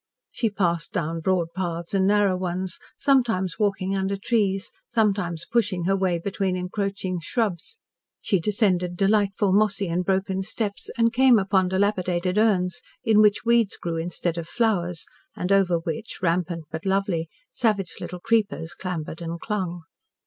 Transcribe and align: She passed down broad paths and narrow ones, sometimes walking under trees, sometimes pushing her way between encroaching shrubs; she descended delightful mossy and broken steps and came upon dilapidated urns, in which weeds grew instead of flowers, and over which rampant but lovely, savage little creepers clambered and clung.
She 0.31 0.49
passed 0.49 0.91
down 0.93 1.19
broad 1.19 1.49
paths 1.53 1.93
and 1.93 2.07
narrow 2.07 2.35
ones, 2.35 2.79
sometimes 2.97 3.59
walking 3.59 3.95
under 3.95 4.17
trees, 4.17 4.71
sometimes 4.87 5.45
pushing 5.45 5.83
her 5.83 5.95
way 5.95 6.17
between 6.17 6.55
encroaching 6.57 7.19
shrubs; 7.19 7.77
she 8.19 8.39
descended 8.39 8.97
delightful 8.97 9.53
mossy 9.53 9.89
and 9.89 10.03
broken 10.03 10.41
steps 10.41 10.89
and 10.97 11.13
came 11.13 11.37
upon 11.37 11.67
dilapidated 11.67 12.39
urns, 12.39 12.81
in 13.03 13.21
which 13.21 13.45
weeds 13.45 13.77
grew 13.77 13.97
instead 13.97 14.39
of 14.39 14.47
flowers, 14.47 15.05
and 15.35 15.51
over 15.51 15.77
which 15.77 16.17
rampant 16.19 16.65
but 16.71 16.83
lovely, 16.83 17.29
savage 17.51 17.93
little 17.99 18.19
creepers 18.19 18.73
clambered 18.73 19.21
and 19.21 19.39
clung. 19.39 19.83